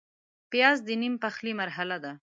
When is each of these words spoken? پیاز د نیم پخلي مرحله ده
پیاز 0.51 0.77
د 0.87 0.89
نیم 1.01 1.13
پخلي 1.23 1.53
مرحله 1.61 1.97
ده 2.03 2.11